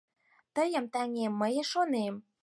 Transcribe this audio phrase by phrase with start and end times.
[0.55, 2.15] Тыйым, таҥем, мые шонем